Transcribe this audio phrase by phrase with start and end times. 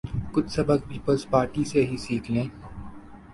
[0.33, 2.47] کچھ سبق پیپلزپارٹی سے ہی سیکھ لیں۔